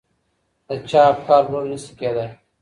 [0.67, 2.29] د چا افکار لوړ نه سي کیدای؟